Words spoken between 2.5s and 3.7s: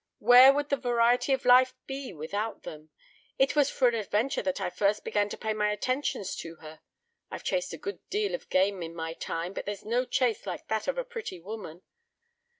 them? It was